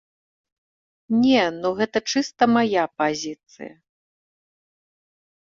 [1.25, 3.71] Не, ну гэта чыста мая пазіцыя.